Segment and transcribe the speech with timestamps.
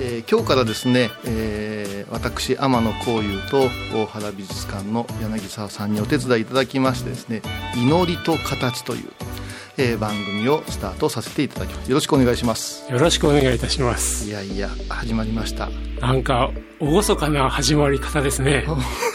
[0.00, 7.42] えー今日からですね、えー私天野幸雄と大原美術館の柳沢さんにお手伝いいただきましてですね
[7.76, 9.10] 「祈りと形」という、
[9.76, 11.88] えー番組をスタートさせていただきます。
[11.90, 12.90] よろしくお願いします。
[12.90, 14.26] よろしくお願いいたします。
[14.26, 15.68] いやいや始まりました。
[16.00, 18.64] なんか厳かな始まり方ですね。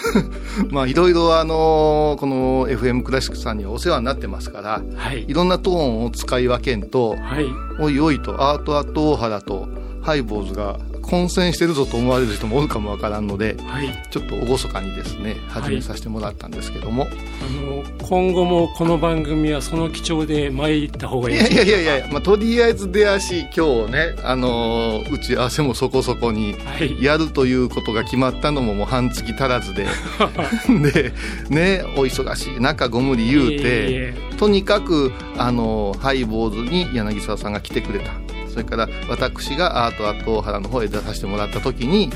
[0.70, 5.26] まあいろいろあのこの FM クラシックさんにはお世話になってますからはい。
[5.28, 7.46] いろんなトーンを使い分けんとはい。
[7.80, 9.68] おいおいとアートアート大原と
[10.04, 14.08] ハイボーズが混戦してるぞと思われる人もおるかもわからんのではい。
[14.10, 27.04] ちょっと厳かにですね始めさせてもらったんですけども、あの今後もこの番組はその基調で参った方がいいい、やいやいやいや、まあ、とりあえず出足今日ね、あのー打ち合わせもそこそこにはい。
[27.04, 29.88] やるということが決まったのももう半月足らずで。
[30.92, 31.14] で
[31.50, 38.12] ねお忙しい中ご無理言うてとにかくあのハイボーズに柳沢さんが来てくれた
[38.54, 42.12] それから私がアートアート大原の方へ出させてもらった時に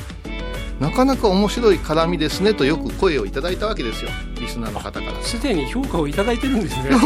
[0.79, 4.11] なかなか面白い絡みですねとよく声をいただいたわけですよ。
[4.39, 5.23] リスナーの方から。
[5.23, 6.89] すでに評価をいただいてるんですね。
[6.89, 6.99] な る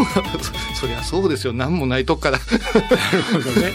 [0.43, 1.53] そそりゃそうですよ。
[1.53, 2.39] 何もないとこから。
[3.31, 3.71] ほどね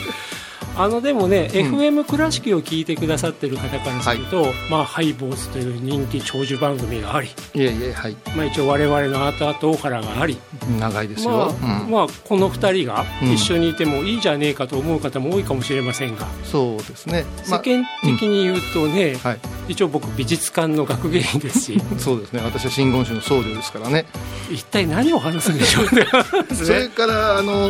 [0.77, 1.79] あのでもね、うん。
[1.79, 7.33] FM 倉敷を聞いてくださってる方からすると、まあハイボーズという人気長寿番組があり、い
[7.63, 8.17] えいえはい。
[8.37, 10.39] まあ、一応我々のアートアート大原があり、
[10.79, 11.91] 長いですまよ、あうん。
[11.91, 13.33] まあ、この2人がうん。
[13.33, 19.39] 一緒にいてもいいじゃねえかと思う方も多いかもしれませんが、そうですね、世間的に言うとね、はい。
[19.69, 21.81] 一応僕美術館の学芸員ですし。
[21.99, 22.41] そうですね。
[22.45, 24.07] 私は真言宗の僧侶ですからね。
[24.51, 26.07] 一体何を話すんでしょうね。
[26.55, 27.69] それからあの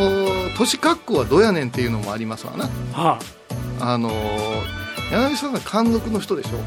[0.51, 3.19] ー年格好はどうやねんっていうのもありますわなは
[3.81, 4.77] あ、あのー
[5.13, 6.59] 柳沢さん貫禄の人でしょ？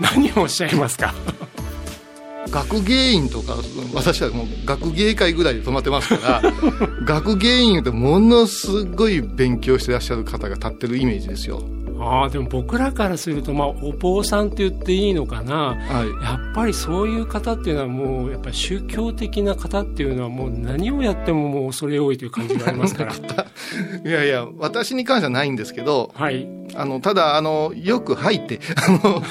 [0.00, 1.12] 何をおっしゃいますか？
[2.50, 3.56] 学芸員とか
[3.94, 6.52] 私はもう学芸会ぐらいで止まってますから
[7.04, 11.62] 学芸員ってものすごい勉強してらっしゃる方が立ってるイメージですよ
[12.04, 15.74] ああでも僕らからすると、まあ、お坊さんって言っていいのかな。
[15.74, 16.24] はい。
[16.24, 23.14] やっぱりそういう方っていうのはもうやっぱり宗教的な方っていうのはもう何をやってももう恐れ多いという感じがありますから。
[24.04, 26.46] いやいや私に関してはないんですけどはい。
[26.74, 29.22] あのただあのよく入って あの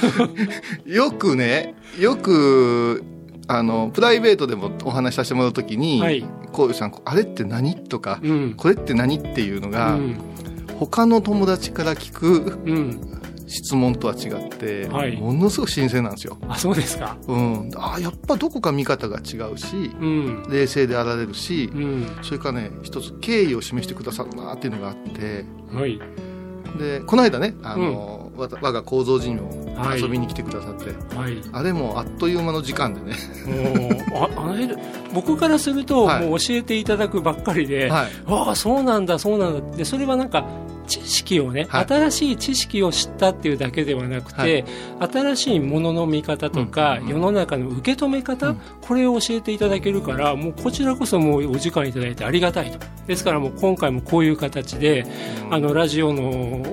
[0.86, 3.04] よくねよく
[3.48, 10.16] あのプライベートでもお話しさせてもらうときにはい「こういうさんあれって何?」とかうん「これって何?」っていうのうが、ん
[10.86, 13.20] 他の友達から聞くうん。
[13.54, 15.16] 質問とは違って、はい。
[15.18, 16.38] ものすごく新鮮なんですよ。
[16.48, 17.18] あそうですか。
[17.28, 20.46] うん、あやっぱどこか見方が違うしうん。
[20.50, 22.18] 冷静であられるし、うん。
[22.24, 26.00] それからね一つ敬意を示してくださるなっていうのがあってはい。
[26.80, 29.40] でこの間ねあの、わた我が構造寺に
[29.76, 30.02] はい。
[30.02, 31.40] 遊びに来てくださって、はい。
[31.52, 34.68] あれもあっという間の時間でね、もうああれ
[35.14, 36.28] 僕からすると、はい。
[36.28, 40.46] もう教えていただくばっかりで、はい、ああそうなんだそうなんだでそれはなんか
[40.86, 41.86] 知識をね、はい。
[41.88, 44.66] 新しい知識を知ったっていうだけではなくて、はい。
[45.12, 47.10] 新しいものの見方とか、うんうんうん。
[47.10, 48.62] 世の中の受け止め方、うん。
[48.82, 52.80] これを教えていただけるからもうこちらこそもうお時間いただいてありがたいと。
[53.08, 55.06] ですからもう今回もこういう形で、
[55.50, 56.24] あのラジオの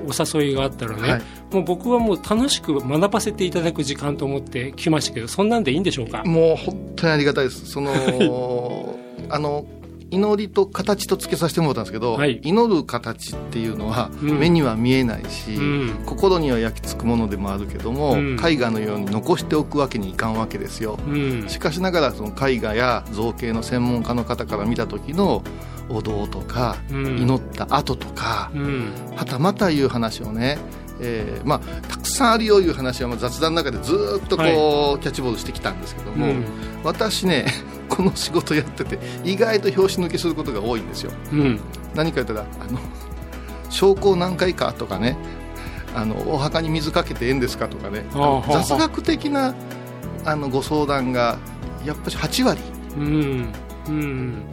[0.07, 1.21] お誘いがあったらね、はい。
[1.51, 6.23] もう僕はもう楽しく学ばせていただく時間と思って来ましたけどそんなんでいいんでしょうか？
[6.23, 7.65] もう本当にありがたいです。
[7.65, 7.91] その
[9.29, 9.65] あの
[10.11, 12.39] 祈りと形とつけさせてもらったんですけど、はい。
[12.43, 14.39] 祈る形っていうのはうん。
[14.39, 16.03] 目には見えないし、うん。
[16.05, 18.37] 心には焼き付くものでもあるけども、うん。
[18.45, 20.99] 絵画のように残しておくわけにいかんわけですよ。
[21.07, 21.45] うん。
[21.47, 25.43] しかしながらその絵画や造形の専門家の方から見た時の
[25.89, 27.17] お堂とか、うん。
[27.17, 28.93] 祈った後とか、うん。
[29.15, 30.57] はたまたいう話をね、
[30.99, 36.45] えーまあ、たくさんあるよいう話はまあ雑談の中でずーっとこう、はキャッチボールしてきたんですけども、うん。
[36.83, 37.45] 私ね
[38.01, 41.11] この仕事やってて意外と拍子抜けすることが多いんですよ。
[41.31, 41.59] うん。
[41.93, 42.79] 何か言ったらあの
[43.69, 45.17] 証拠何回かとかね
[45.93, 48.05] あのお墓に水かけてええんですかとかね
[48.49, 49.53] 雑学的な
[50.25, 51.37] あのご相談が
[51.85, 52.59] やっぱり8割。
[52.97, 53.53] うん
[53.87, 54.43] うん。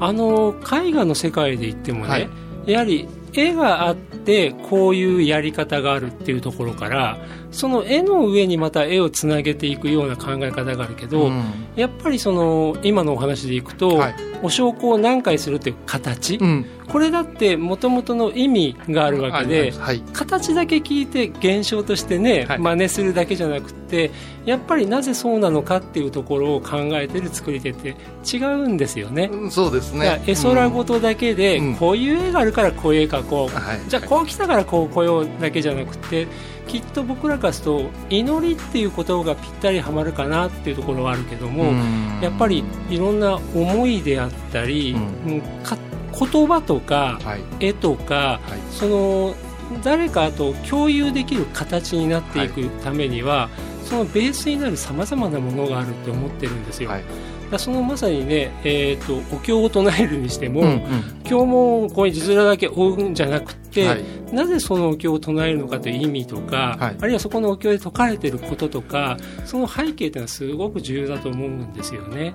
[0.00, 2.28] あの絵画の世界で言ってもね、はい。
[2.66, 7.18] やはり絵があってこういうやり方があるっていうところから
[7.50, 11.44] その絵の上にまた絵をつなげていくような考え方があるけど、うん。
[11.76, 14.14] やっぱりその今のお話でいくと、はい。
[14.42, 22.58] お焼香を何回するっていう形、うんこれだってもともとの意味があるわけで、はい形だけ聞いて現象としてね、はい。
[22.58, 24.10] 真似するだけじゃなくて
[24.44, 29.30] やっぱりなぜそうなのかっていうところを考えてる作り手って違うんですよね。
[29.32, 30.22] うんそうですね。
[30.26, 31.76] 絵空事だけで、うん。
[31.76, 33.80] こういう絵があるからこういう絵描こう、はい。
[33.88, 36.26] じゃあこう来たからこう来ようだけじゃなくて
[36.68, 42.20] きっと僕らからすると祈りっていうことがぴったりはまるかなっていうところはあるけども、うん。
[42.22, 45.76] やっぱりいろんな思いであったり、ううんか
[46.18, 47.40] 言葉とかはい。
[47.60, 48.72] 絵とかはい。
[48.72, 49.34] その
[49.82, 53.48] 誰かと共有できる形になっていくためには、
[53.84, 56.90] そのベースになるさまざまなものがあるって思ってるんですよ。
[56.90, 57.04] はい。
[57.50, 60.80] だそのまさにね、えー、とお経を唱えるにしても、うんうん。
[61.24, 64.04] 経もこういう字面だけ追うんじゃなくて、はい。
[64.32, 66.96] なぜそのお経を唱えるのかという意味とか、はい。
[66.98, 72.34] あるいはそこのお経で説かれていることとかその背景というのはすごく重要だと思うんですよね。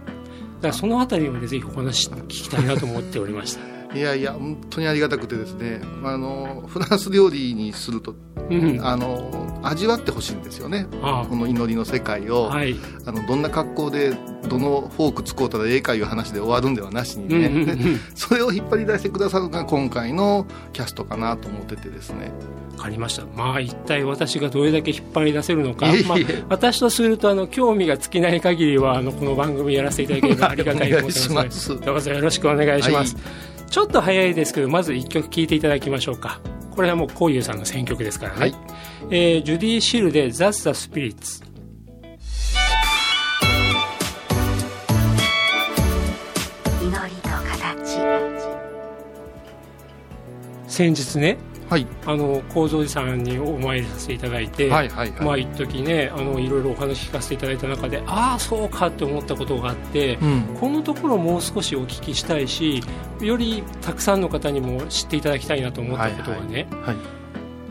[0.62, 3.62] だからそのあたりぜひお話聞きたいなと思っておりました。
[3.96, 5.82] いやいや本当にありがたくてですね。
[6.04, 8.14] あのフランス料理にすると
[8.50, 10.88] うん、あの味わってほしいんですよね。
[11.04, 12.76] あこの祈りの世界を、はい、
[13.06, 14.18] あのどんな格好で
[14.48, 22.26] どのフォーク使うたらええかいう話で終わるんではなしにね、うんうんうん それを引っ張り出してくださるのが今回のキャストかなと思っててですね。
[22.26, 22.32] わ
[22.80, 23.26] かりました。
[23.36, 26.18] まあ一体私がどれだけ引っ張り出せるのか、まあ、
[26.50, 33.16] 私とするとあの興味が尽きない限りはあのこの番組やらせていただければ ありがたいと思ってますどうぞよろしくお願いします。
[33.16, 33.22] は
[33.70, 36.40] ちょっと早いですけどまず一曲聴いていただきましょうか。
[36.72, 38.40] これはもうこういうさんの選曲ですからね。
[38.40, 38.56] はい
[39.12, 41.44] えージュディ・シルで「That's the Spirits」。
[46.82, 48.00] 祈りと形
[50.68, 51.38] 先日ね
[51.70, 51.86] はい。
[52.06, 60.58] あの構造寺さんにお参りさせていただいて、はいはいはい、まあ一時ねあのいろいろお話聞かせていただいた中でああそうかって思ったことがあって、うん。
[60.60, 62.82] このところもう少しお聞きしたいし
[63.22, 67.20] よりたくさんの方にも知っていただきたいなと思ったことがね、はい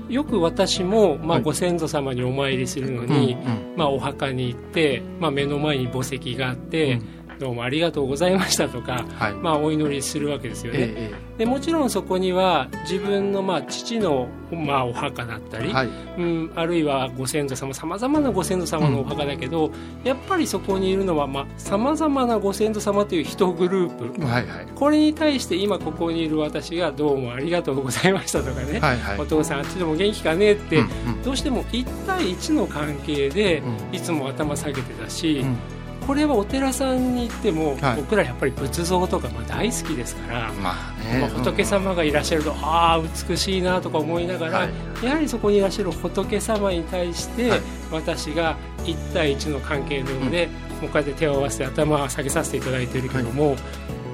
[0.09, 1.43] よく私も、まあ、はい。
[1.43, 9.35] ご先祖様にお参りするのに、うんまあ、お墓に行って、まあ、目の前に墓石があって、うんどうもありがとうございましたとか、はい。
[9.35, 15.87] まあ、お祈りするわけですよね、えでもちろんそこには自分のまあ父のまあお墓だったり、えはい。
[15.87, 19.70] うん、あるいはご先祖様さまざまなご先祖様のお墓だけど、
[20.02, 24.26] やっぱりそこにいるのはさまざ、まなご先祖様という一グループ。
[24.26, 24.67] はいはい。
[24.75, 31.23] これに対して今ここにいる私がどうもありがとうございましたとかね、はいはいお父さんあっちでも元気かねって、うんうん。
[31.23, 33.94] どうしても1対1の関係でうん。
[33.94, 35.78] いつも頭下げてたし、うん
[36.09, 37.97] これはお寺さんに行っても、はい。
[37.97, 40.53] 僕らやっぱり仏像とかまあ大好きですから。
[40.55, 41.21] まあね。
[41.21, 44.65] まあ、仏様がいらっしゃると、ああ美しいなとか思いながら、は
[45.03, 45.05] い。
[45.05, 47.61] やはりそこにいらっしゃる仏様に対して、はい。
[47.93, 50.49] 私が1対1の関係のようで、
[50.81, 53.55] もうこうやって手を合わせて頭を下げさせていただいているけども、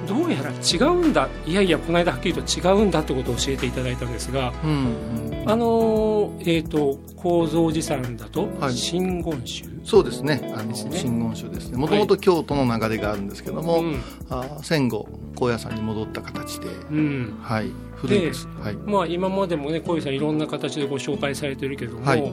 [0.06, 10.40] どうやら違うんだいやいやこの間はっきりと違うんだってことを教えていただいたんですが、うんうんあのーえっ、と高蔵寺さんだと、はい真言宗、そうですね。
[10.72, 11.76] 真言宗ですね。
[11.76, 14.02] もともと京都の流れがあるんですけども、うん。
[14.30, 17.38] あ戦後高野山に戻った形で、うん。
[17.42, 18.48] はい古いです。
[18.62, 18.74] はい。
[18.74, 22.32] まあ、今までもね小遊さんいろんな形でご紹介されてるけども、はい。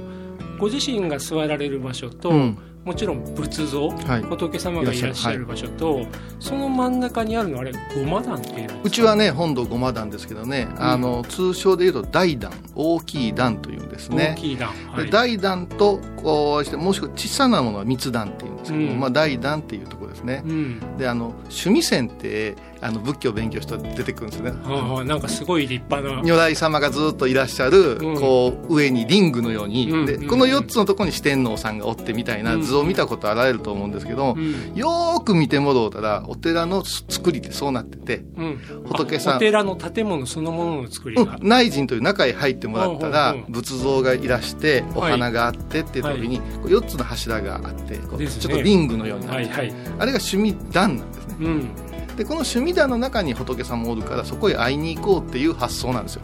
[0.57, 4.21] ご自身が座られる場所と、うんもちろん仏像、はい。
[4.23, 6.05] 仏様がいらっしゃる場所と、
[6.39, 14.33] その真ん中にあるのはあれごま壇っていううちはね本堂ごま壇ですけどね、あの通称でいうと大壇大きい壇というんですね。
[14.35, 15.05] 大きい壇、はい。
[15.05, 18.99] で大壇とこうしてもしくは小さなものは密壇っていうんですけども、うん。
[18.99, 20.97] まあ、大壇っていうところですね、うん。
[20.97, 24.51] であの趣味線ってあの仏教を勉強したら出てくるんですよね。
[24.63, 26.23] はあはあなんかすごい立派な。
[26.23, 28.19] 如来様がずっといらっしゃる、うん。
[28.19, 29.99] こう上にリングのように、うん。
[29.99, 30.05] うん。
[30.07, 34.73] でこの4つのところに四天王さんがおってみたいな図を見たことあられると思うんですけど、うん。
[34.75, 38.57] よーく見てもろうたらお寺の作りってそうなってて、うん。
[38.85, 41.47] 仏さんあお寺の建物そのものの作りが、うん。
[41.47, 48.27] 内陣という中へ入ってもらったら、仏像がいらしてお花があってっていう時に、こう4つの柱があってこうね。
[48.27, 49.75] ちょっとリングのようになってる、はいはい。
[49.99, 51.35] あれが趣味壇なんですね。
[51.41, 51.91] うん。
[52.15, 56.21] でこの趣味壇の中に仏様おるからそこへ会いに行こうっていう発想なんですよ。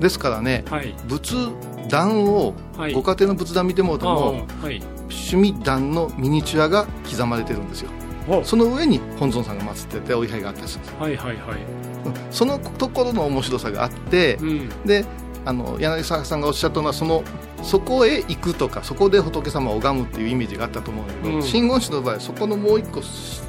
[0.00, 0.94] ですからねはい。
[1.08, 1.34] 仏
[1.90, 2.92] 壇を、はい。
[2.92, 4.46] ご家庭の仏壇見てもらうとあも
[5.10, 7.90] 趣味壇のミニチュアが刻まれてるんですよ。
[8.28, 11.56] おその上に本尊さんが祀っててお位牌があったりするんですはいはいはい。
[12.06, 14.68] うんそのところの面白さがあって、うん。
[14.86, 15.04] で
[15.44, 17.24] あの柳沢さんがおっしゃったのはその
[17.62, 21.42] そこへ行くとかそこで仏様を拝むっていうイメージがあったと思うんだけど、うん。
[21.42, 23.42] 真言宗の場合そこのもう一個し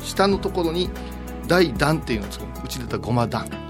[0.00, 0.90] 下のところに
[1.46, 3.63] 大壇っていうのを作るうちで言ったらごま壇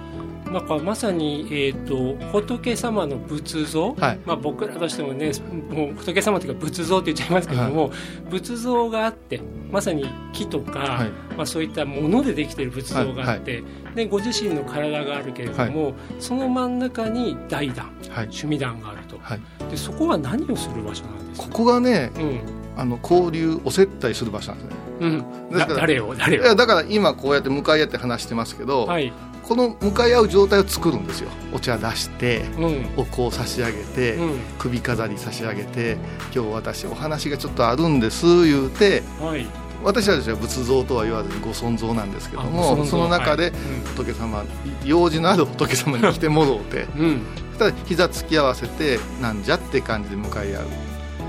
[0.55, 4.21] なんかまさに、えー、と仏様の仏像、はい。
[4.25, 5.33] まあ、僕らとしてもね
[5.69, 7.91] もう仏様というか仏像って言っちゃいますけども、
[8.31, 9.41] 仏像があって
[9.73, 11.11] まさに木とか、はい。
[11.37, 13.65] まあ、そういったものでできている仏像があって、
[13.97, 19.19] でご自身の体があるけれども、その真ん中に大壇はい、趣味壇があると。
[19.19, 21.49] はい、でそこは何をする場所なんですか？
[21.49, 22.41] ここがねうん。
[22.77, 24.85] あの交流お接待する場所なんですね。
[25.01, 26.55] うん、だからだ誰を誰を？
[26.55, 29.13] だから今こうやって向かい合って話してますけど、はい、
[29.49, 31.29] この向かい合う状態を作るんですよ。
[31.53, 32.87] お茶出してうん。
[32.97, 34.39] お香を差し上げて、うん。
[34.59, 35.99] 首飾り差し上げて
[36.35, 39.47] 今日私お話がちょっとあるんです言うてはい、
[39.83, 43.53] 私たちは仏像とは言わずにご尊像なんですけどもその中ではい。
[43.97, 44.45] 仏様
[44.85, 47.01] 用事のある仏様に 来てもろうてうん。
[47.01, 47.21] うん
[47.55, 50.65] そしたら膝突き合わせてなんじゃって感じで向かい合う。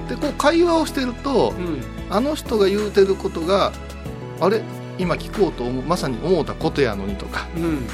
[0.10, 1.84] でこう会話をしてるとうん。
[2.10, 3.72] あの人が言うてることが
[4.39, 4.63] あれ？
[4.98, 7.88] 今聞こうと思うまさに思うたことやのにとかうん。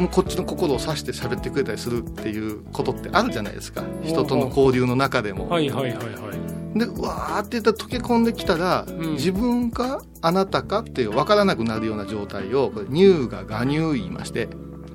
[0.00, 3.82] もうこっちの心を指して喋ってくれたりするっていうことってあるじゃないですか。
[4.04, 5.48] 人との交流の中でも。
[5.48, 6.02] はいはいはいは
[6.74, 6.78] い。
[6.78, 9.12] でうわーって言ったら溶け込んできたら、ん。
[9.14, 14.48] 自分かあなたかっていう分からなくなるような状態をこれ乳が我乳言いまして。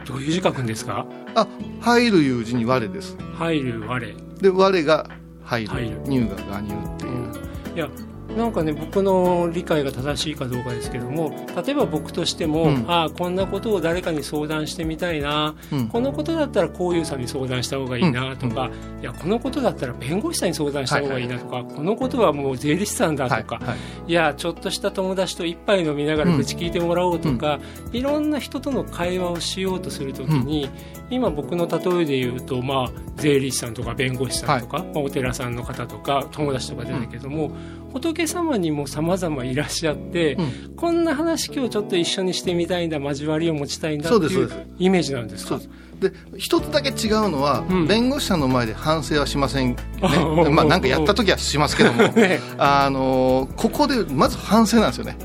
[0.05, 1.07] どういう字書くんですか？
[1.33, 1.47] あ
[1.79, 3.17] 入るいう字に我です。
[3.33, 4.15] 入る我。
[4.39, 5.09] で我が
[5.43, 6.01] 入る入る。
[6.05, 7.89] 乳が我乳っていう、いや
[8.37, 11.33] なんかね僕の理解が正しいかどうかですけども
[11.65, 12.85] 例えば僕としても、うん。
[12.87, 15.87] ああこんなことを誰かに相談してみたいな、うん。
[15.87, 18.69] このことだったらこういうさんに相談した方がいいなとか、
[19.01, 24.13] いやこのことだったら弁護士さんに相談した方がいいなとか、このことはもう税理士さんだとか、はいはいい。
[24.13, 27.59] やちょっとした友達と一杯飲みながら愚痴聞いてもらおうとか、
[27.91, 30.69] いろんな人との会話をしようとするときに、
[31.09, 37.51] 今僕の例えで言うと、まあ、税理士さんとか弁護士さんとか、まあ、お寺さんの方とか友達とか出たけども、
[37.93, 40.75] 仏様にも様々いらっしゃって、うん。
[40.75, 45.59] こんな話今日ちょっと一緒にしてみたいんだ交わりを持ちたいんだっていうイメージなんですか？
[45.99, 47.87] で一つだけ違うのは、うん。
[47.87, 49.75] 弁護士さんの前で反省はしませんね。
[50.51, 52.03] まあなんかやった時はしますけども。
[52.15, 52.39] ね。
[52.57, 55.17] あのーここでまず反省なんですよね。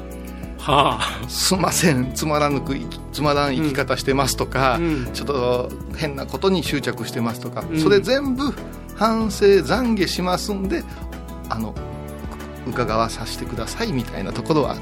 [0.58, 2.11] はあ、すんません。
[2.12, 2.76] つまらぬく
[3.12, 5.08] つまらん生き方してますとか、うん。
[5.14, 7.80] ちょっと変なことに執着してますとか、うん。
[7.80, 8.52] それ全部
[8.96, 10.82] 反省懺悔しますんで
[11.49, 11.75] あのう
[12.66, 14.76] 伺わさせてくださいみたいなところは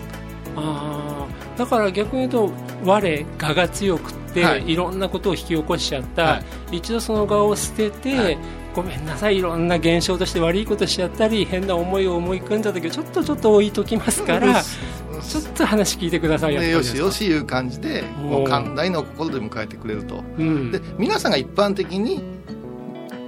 [0.57, 1.27] あ
[1.57, 2.53] だから逆に言うと
[2.85, 4.73] 我我が強くって、はい。
[4.73, 8.39] い、ろんなことを引き起こしちゃった、は一度その側を捨てて、はい。
[8.75, 16.89] ごめんなさいいろんな現象として悪いことしちゃったり変な思いを思い組んじゃったけどちょっとちょっと置いときますからちょっと話聞いてくださいね、やっぱり。
[16.89, 20.25] よしよしいう感じでもう寛大な心で迎えてくれると。
[20.39, 20.73] うん。
[20.73, 22.21] で皆さんが一般的に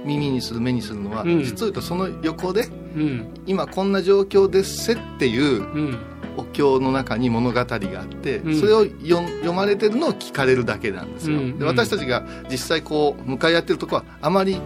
[0.05, 1.43] 耳にする目にするのは、うん。
[1.43, 3.33] 実を言うとその横でうん。
[3.45, 5.97] 今こんな状況ですせっていううん。
[6.37, 8.59] お経の中に物語があって、うん。
[8.59, 11.59] それを読読まれてるのを聞かれるだけなんですよ、うん。
[11.59, 14.61] で私たちが実際こう向かい合ってるとこはあまり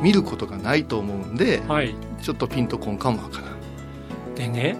[0.00, 1.94] 見ることがないと思うんではい。
[2.22, 4.34] ちょっとピンとこんかもわからん。
[4.34, 4.76] でね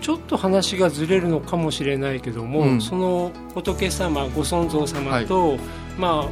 [0.00, 2.80] ちょっと話がずれるのかもしれないけども、うん。
[2.80, 5.58] その仏様ご尊像様と、
[5.98, 6.28] まあ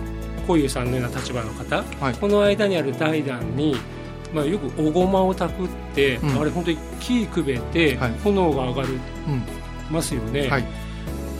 [0.46, 2.14] こういうさんのような立場の方、はい。
[2.14, 3.76] この間にある大壇に、
[4.32, 6.40] まあ、よくおごまをたくって、うん。
[6.40, 8.14] あれ本当に木くべてはい。
[8.24, 9.42] 炎が上がる、うん
[9.90, 10.64] ますよね、はい。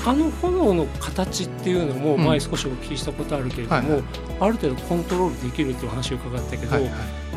[0.07, 2.25] あの炎の形っていうのもうん。
[2.25, 4.03] 前少しお聞きしたことあるけれども、はいはい。
[4.41, 6.93] ある程度コントロールできるっていうお話を伺ったけど、はいはい。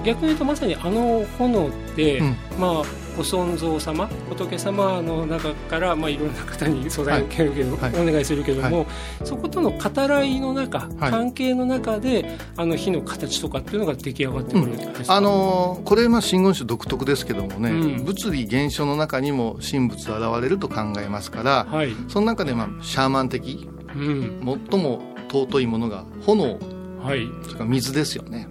[0.05, 2.35] 逆に言うとまさにあの炎って、うん。
[2.57, 2.83] まあ、
[3.21, 7.93] ご尊像様仏様の中から、まあ、いろんな方に相談を受けるけど、はい。
[7.99, 8.87] お願いするけども、
[9.23, 11.11] そことの語らいの中、はい。
[11.11, 18.05] 関係の中であの火の形とかっていうのが出来上がってくるんですか、あのーこれまあ真言宗独特ですけどもね、うん。
[18.05, 24.59] 物理現象の中にも神仏現れると考えますから、はい、その中でまあシャーマン的うん。
[24.71, 24.99] 最も
[25.31, 26.57] 尊いものが炎。
[27.03, 28.47] はい、それから水ですよね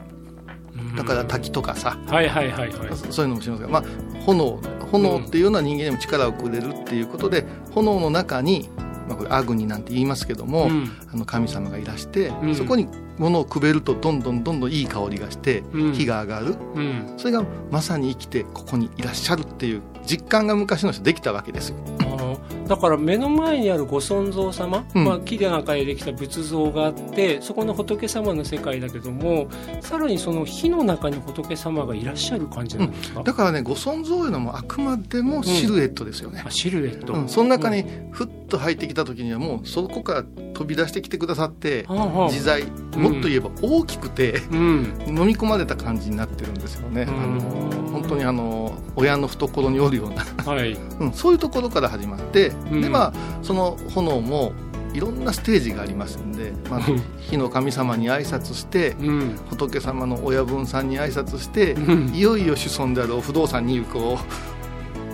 [0.97, 2.91] だから滝とかさ、はいはいはいはい。
[3.11, 3.85] そういうのもしますが、まあ、
[4.25, 8.69] 炎炎っていうのは人間にも力をくれるっていうことで、炎の中に、
[9.09, 10.91] まあ、これアグニなんて言いますけども、うん。
[11.13, 12.55] あの神様がいらして、うん。
[12.55, 15.93] そこに物をくべるとどんどんどんどんいい香りがして、うん。
[15.93, 16.57] 火が上がる。
[16.75, 17.15] うん。
[17.17, 21.77] それがまさに生きてここにいらっしゃるっていう実感が昔の人できたわけですよ。
[22.71, 25.05] だから目の前にあるご尊像様、うん。
[25.05, 29.49] まあ、木で中でできた仏像があってそこの仏様の世界だけども
[29.81, 36.45] さらにその火の中に仏様がいらっしゃる感じなんですか、だからねご尊像いうのもあくまでもシルエットですよね。
[36.47, 36.51] あ。
[36.53, 40.25] シルエット、うん、その中にふっと入ってきた時にはもうそこから
[40.61, 41.87] 飛び出してきてくださって
[42.29, 42.65] 自在。
[42.95, 44.95] もっと言えば大きくて、うん。
[45.09, 47.09] 飲み込まれた感じになってるんですよね、うん。
[47.09, 47.41] あの
[47.93, 50.73] 本当にあの親の懐におるような、はい。
[51.01, 52.83] うん、そういうところから始まって、うん。
[52.83, 54.53] でまあその炎も
[54.93, 59.37] いろんなステージがありますんで、まあうん、火の神様に挨拶してうん。
[59.49, 62.15] 仏様の親分さんに挨拶して、うん。
[62.15, 64.19] いよいよ子孫であるお不動産にこ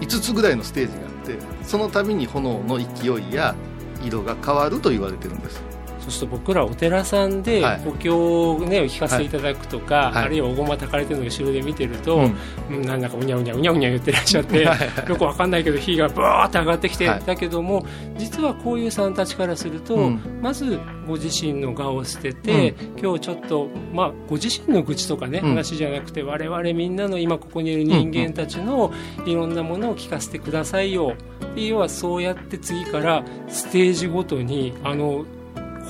[0.01, 3.55] う5つぐらいのステージがあってその度に炎の勢いや
[4.03, 5.63] 色が変わると言われてるんです。
[6.07, 7.83] そうすると僕らお寺さんではい。
[7.85, 9.29] お経をね聞かせてい。
[9.29, 10.25] ただくとか、はい。
[10.25, 12.37] あるいはおごま炊かれてるのを後ろで見てると、うん
[12.71, 14.71] うんなんだかうにゃうにゃうにゃうにゃ言ってらっしゃってよ
[15.17, 17.23] くわかんないけど火がバーって上がってきて、はい。
[17.25, 17.85] だけども
[18.17, 20.39] 実はこういうさんたちからすると、うん。
[20.41, 25.49] まずご自身の我を捨てて、今日ちょっと、まあ、ご自身の愚痴とかね、うん。
[25.51, 28.93] 話じゃなくて我々みんなの今ここにいる人間たちの
[29.25, 35.25] いろんなものを聞かせてくださいよっていう要はそうやって次からステージごとにあの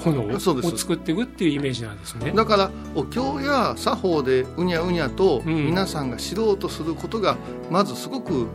[0.05, 2.33] 炎を作っていくっていうイメージなんですね。
[2.33, 5.67] だからお経や作法でうにゃうにゃとうん。
[5.67, 7.37] 皆さんが知ろうとすることが
[7.71, 8.47] まずすごく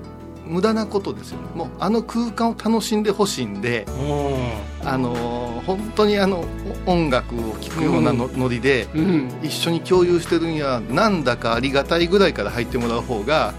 [0.46, 1.48] 無駄なことですよね。
[1.56, 6.44] もうあの空間を楽しんでほしいんで、うあのー本当にあの
[6.88, 9.30] 音楽を聴くようなの、ノリでんうん。
[9.44, 13.54] 一緒に共有してるにはなんだかありがたいぐらいから入ってもらう方が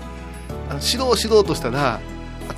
[0.68, 2.00] あの知ろう知ろうとしたら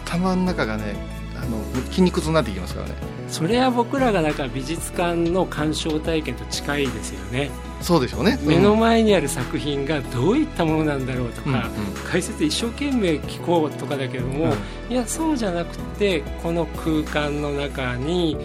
[0.05, 0.97] 頭の中がね
[1.37, 1.59] あの
[1.91, 2.95] 筋肉痛になってきますからね。
[3.29, 8.39] それは僕らがだから美術館の鑑賞体験と近いですよね、そうでしょうね。
[8.43, 11.63] 目の前にある作品がどういったものなんだろうとか、うんうん。
[12.11, 14.55] 解説一生懸命聞こうとかだけども、
[14.89, 18.37] いやそうじゃなくてこの空間の中に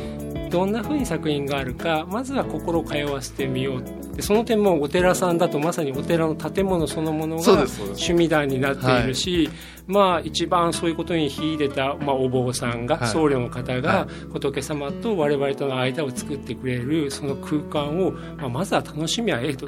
[0.49, 3.83] どんな風に作品があるかまずは心を通わせてみよう。
[4.15, 9.49] でその点もお寺さんだとまさにお寺の建物そのものが趣味団になっているし、
[9.87, 13.07] まあ一番そういうことに秀でた、まあ、お坊さんが、はい。
[13.07, 19.57] 僧侶の方はが仏様と我々との間を作ってくれるその空間を、まあ、まずは楽しみはええと